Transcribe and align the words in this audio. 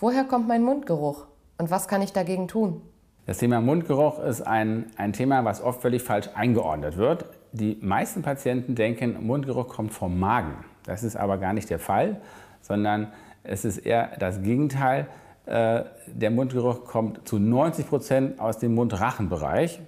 Woher 0.00 0.22
kommt 0.22 0.46
mein 0.46 0.62
Mundgeruch 0.62 1.26
und 1.58 1.72
was 1.72 1.88
kann 1.88 2.02
ich 2.02 2.12
dagegen 2.12 2.46
tun? 2.46 2.82
Das 3.26 3.38
Thema 3.38 3.60
Mundgeruch 3.60 4.20
ist 4.20 4.42
ein, 4.42 4.86
ein 4.96 5.12
Thema, 5.12 5.44
was 5.44 5.60
oft 5.60 5.82
völlig 5.82 6.04
falsch 6.04 6.28
eingeordnet 6.36 6.96
wird. 6.96 7.24
Die 7.50 7.78
meisten 7.80 8.22
Patienten 8.22 8.76
denken, 8.76 9.26
Mundgeruch 9.26 9.66
kommt 9.66 9.92
vom 9.92 10.20
Magen. 10.20 10.64
Das 10.84 11.02
ist 11.02 11.16
aber 11.16 11.38
gar 11.38 11.52
nicht 11.52 11.68
der 11.68 11.80
Fall, 11.80 12.20
sondern 12.60 13.08
es 13.42 13.64
ist 13.64 13.78
eher 13.78 14.12
das 14.20 14.40
Gegenteil. 14.42 15.08
Äh, 15.46 15.82
der 16.06 16.30
Mundgeruch 16.30 16.84
kommt 16.84 17.26
zu 17.26 17.40
90 17.40 17.88
Prozent 17.88 18.38
aus 18.38 18.58
dem 18.58 18.76
Mund-Rachen-Bereich. 18.76 19.80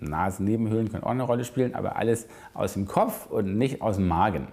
Nasennebenhöhlen 0.00 0.90
können 0.90 1.04
auch 1.04 1.10
eine 1.10 1.24
Rolle 1.24 1.44
spielen, 1.44 1.74
aber 1.74 1.96
alles 1.96 2.26
aus 2.54 2.72
dem 2.72 2.86
Kopf 2.86 3.26
und 3.26 3.58
nicht 3.58 3.82
aus 3.82 3.96
dem 3.96 4.08
Magen. 4.08 4.48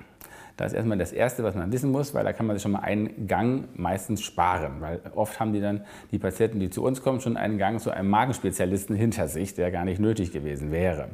Das 0.60 0.74
ist 0.74 0.76
erstmal 0.76 0.98
das 0.98 1.14
Erste, 1.14 1.42
was 1.46 1.56
man 1.56 1.72
wissen 1.72 1.90
muss, 1.90 2.14
weil 2.14 2.26
da 2.26 2.34
kann 2.34 2.46
man 2.46 2.58
sich 2.58 2.64
schon 2.64 2.74
mal 2.74 2.82
einen 2.82 3.28
Gang 3.28 3.70
meistens 3.76 4.22
sparen. 4.22 4.82
Weil 4.82 5.00
oft 5.16 5.40
haben 5.40 5.54
die 5.54 5.62
dann, 5.62 5.86
die 6.12 6.20
Patienten, 6.20 6.60
die 6.60 6.70
zu 6.70 6.84
uns 6.84 7.02
kommen, 7.02 7.22
schon 7.22 7.38
einen 7.38 7.58
Gang 7.58 7.80
zu 7.80 7.92
einem 7.92 8.10
Magenspezialisten 8.10 8.94
hinter 8.94 9.30
sich, 9.30 9.54
der 9.54 9.72
gar 9.72 9.86
nicht 9.86 10.02
nötig 10.02 10.34
gewesen 10.34 10.74
wäre. 10.74 11.12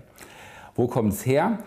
Wo 0.74 0.88
kommt 0.88 1.14
es 1.14 1.28
her? 1.28 1.60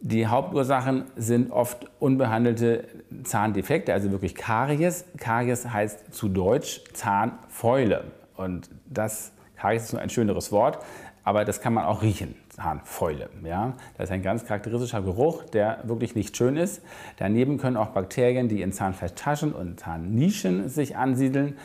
Die 0.00 0.26
Hauptursachen 0.26 1.04
sind 1.14 1.52
oft 1.52 1.88
unbehandelte 2.00 2.88
Zahndefekte, 3.22 3.92
also 3.92 4.10
wirklich 4.10 4.34
Karies. 4.34 5.04
Karies 5.16 5.68
heißt 5.70 6.12
zu 6.12 6.28
Deutsch 6.28 6.82
Zahnfäule. 6.94 8.06
Und 8.36 8.70
das, 8.86 9.30
Karies 9.54 9.84
ist 9.84 9.92
nur 9.92 10.02
ein 10.02 10.10
schöneres 10.10 10.50
Wort, 10.50 10.84
aber 11.24 11.44
das 11.44 11.60
kann 11.60 11.74
man 11.74 11.84
auch 11.86 12.02
riechen, 12.02 12.34
Zahnfäule. 12.50 13.30
Ja? 13.42 13.72
Das 13.96 14.04
ist 14.04 14.12
ein 14.12 14.22
ganz 14.22 14.44
charakteristischer 14.44 15.02
Geruch, 15.02 15.44
der 15.44 15.78
wirklich 15.84 16.14
nicht 16.14 16.36
schön 16.36 16.56
ist. 16.56 16.82
Daneben 17.16 17.58
können 17.58 17.76
auch 17.76 17.88
Bakterien, 17.88 18.48
die 18.48 18.62
in 18.62 18.72
Zahnfleischtaschen 18.72 19.52
und 19.52 19.80
Zahnnischen 19.80 20.68
sich 20.68 20.96
ansiedeln, 20.96 21.56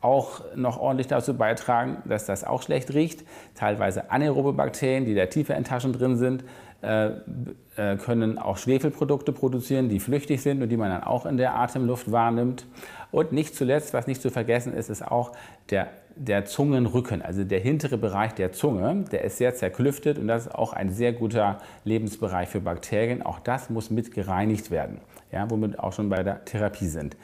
auch 0.00 0.42
noch 0.54 0.78
ordentlich 0.78 1.08
dazu 1.08 1.36
beitragen, 1.36 1.98
dass 2.04 2.24
das 2.24 2.44
auch 2.44 2.62
schlecht 2.62 2.94
riecht. 2.94 3.24
Teilweise 3.56 4.12
anaerobe 4.12 4.52
Bakterien, 4.52 5.04
die 5.04 5.14
da 5.14 5.26
tiefer 5.26 5.56
in 5.56 5.64
Taschen 5.64 5.92
drin 5.92 6.16
sind, 6.16 6.44
können 6.80 8.38
auch 8.38 8.56
Schwefelprodukte 8.56 9.32
produzieren, 9.32 9.88
die 9.88 9.98
flüchtig 10.00 10.42
sind 10.42 10.62
und 10.62 10.68
die 10.68 10.76
man 10.76 10.90
dann 10.90 11.02
auch 11.02 11.26
in 11.26 11.36
der 11.36 11.58
Atemluft 11.58 12.12
wahrnimmt. 12.12 12.66
Und 13.10 13.32
nicht 13.32 13.54
zuletzt, 13.56 13.94
was 13.94 14.06
nicht 14.06 14.22
zu 14.22 14.30
vergessen 14.30 14.74
ist, 14.74 14.90
ist 14.90 15.02
auch 15.02 15.32
der, 15.70 15.88
der 16.14 16.44
Zungenrücken, 16.44 17.22
also 17.22 17.42
der 17.42 17.58
hintere 17.58 17.96
Bereich 17.96 18.34
der 18.34 18.52
Zunge. 18.52 19.04
Der 19.10 19.24
ist 19.24 19.38
sehr 19.38 19.54
zerklüftet 19.54 20.18
und 20.18 20.28
das 20.28 20.46
ist 20.46 20.54
auch 20.54 20.72
ein 20.72 20.90
sehr 20.90 21.12
guter 21.12 21.58
Lebensbereich 21.84 22.48
für 22.48 22.60
Bakterien. 22.60 23.22
Auch 23.22 23.38
das 23.40 23.70
muss 23.70 23.90
mit 23.90 24.12
gereinigt 24.12 24.70
werden, 24.70 25.00
ja, 25.32 25.50
womit 25.50 25.72
wir 25.72 25.84
auch 25.84 25.92
schon 25.92 26.08
bei 26.10 26.22
der 26.22 26.44
Therapie 26.44 26.86
sind. 26.86 27.16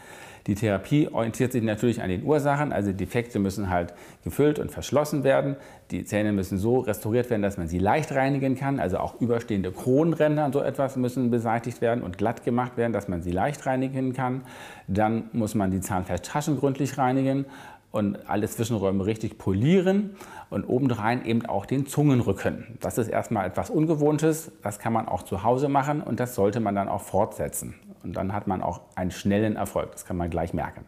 Die 0.47 0.55
Therapie 0.55 1.09
orientiert 1.09 1.53
sich 1.53 1.63
natürlich 1.63 2.03
an 2.03 2.11
den 2.11 2.23
Ursachen, 2.23 2.71
also 2.71 2.93
Defekte 2.93 3.39
müssen 3.39 3.71
halt 3.71 3.95
gefüllt 4.25 4.59
und 4.59 4.71
verschlossen 4.71 5.25
werden. 5.25 5.57
Die 5.91 6.05
Zähne 6.05 6.33
müssen 6.33 6.59
so 6.59 6.81
restauriert 6.81 7.31
werden, 7.31 7.41
dass 7.41 7.57
man 7.57 7.67
sie 7.67 7.79
leicht 7.79 8.13
reinigen 8.13 8.55
kann, 8.55 8.79
also 8.79 8.99
auch 8.99 9.19
überstehende 9.45 9.73
Kronenränder 9.73 10.47
und 10.47 10.53
so 10.53 10.63
etwas 10.63 10.97
müssen 10.97 11.31
beseitigt 11.31 11.83
werden 11.83 12.03
und 12.03 12.17
glatt 12.17 12.45
gemacht 12.45 12.79
werden, 12.79 12.95
dass 12.95 13.09
man 13.09 13.21
sie 13.21 13.31
leicht 13.31 13.67
reinigen 13.67 14.15
kann. 14.15 14.43
Dann 14.89 15.25
muss 15.33 15.55
man 15.55 15.71
die 15.71 15.81
Zahnfleischtaschen 15.81 16.59
gründlich 16.59 16.97
reinigen 16.97 17.45
und 17.91 18.19
alle 18.29 18.49
Zwischenräume 18.49 19.05
richtig 19.05 19.37
polieren 19.37 20.17
und 20.49 20.65
obendrein 20.65 21.27
eben 21.27 21.45
auch 21.45 21.67
den 21.67 21.87
Zungenrücken. 21.87 22.79
Das 22.81 22.97
ist 22.97 23.09
erstmal 23.09 23.47
etwas 23.47 23.69
Ungewohntes, 23.69 24.51
das 24.63 24.79
kann 24.79 24.95
man 24.95 25.09
auch 25.09 25.23
zu 25.23 25.43
Hause 25.43 25.69
machen 25.69 26.01
und 26.01 26.21
das 26.21 26.35
sollte 26.35 26.61
man 26.61 26.75
dann 26.75 26.89
auch 26.89 27.03
fortsetzen. 27.03 27.75
Und 28.03 28.17
dann 28.17 28.33
hat 28.33 28.47
man 28.47 28.63
auch 28.63 28.81
einen 28.97 29.11
schnellen 29.11 29.57
Erfolg, 29.57 29.93
das 29.93 30.07
kann 30.07 30.17
man 30.17 30.31
gleich 30.31 30.55
merken. 30.55 30.87